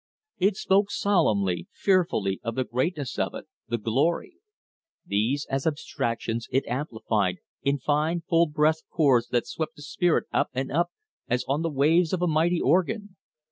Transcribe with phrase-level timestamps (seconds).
[0.39, 4.37] It spoke solemnly, fearfully of the greatness of it, the glory.
[5.05, 10.49] These as abstractions it amplified in fine full breathed chords that swept the spirit up
[10.53, 10.89] and up
[11.27, 13.15] as on the waves of a mighty organ.